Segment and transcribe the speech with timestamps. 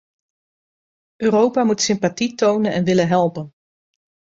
[1.19, 3.51] Europa moet sympathie tonen en willen helpen.